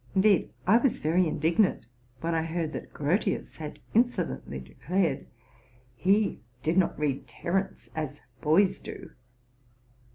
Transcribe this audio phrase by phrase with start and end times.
[0.15, 1.85] Indeed, I was very indignant
[2.21, 5.27] when I heard that Grotius had insolently declared,''
[5.95, 9.11] he did not read Terence as boys do."